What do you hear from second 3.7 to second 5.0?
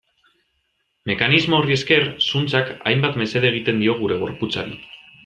dio gure gorputzari.